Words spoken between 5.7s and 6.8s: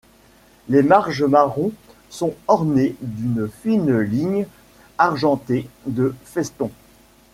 de festons.